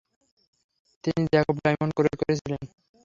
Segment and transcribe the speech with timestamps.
[1.03, 2.61] তিনি Jacob diamond ক্রয় করেছিলেন।